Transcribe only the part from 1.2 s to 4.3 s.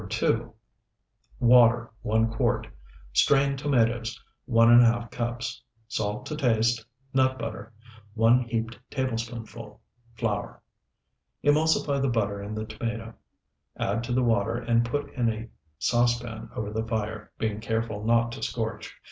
Water, 1 quart. Strained tomatoes,